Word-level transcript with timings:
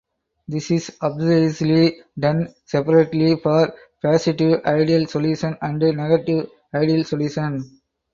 This 0.47 0.71
is 0.71 0.97
obviously 1.01 2.01
done 2.17 2.55
separately 2.65 3.35
for 3.35 3.71
positive 4.01 4.65
ideal 4.65 5.05
solution 5.05 5.55
and 5.61 5.77
negative 5.77 6.49
ideal 6.73 7.03
solution. 7.03 7.63